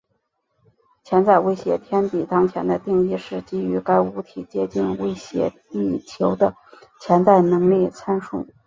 [1.03, 6.55] 潜在威胁天体当前的定义是基于该物体接近威胁地球的
[6.99, 8.47] 潜在能力参数。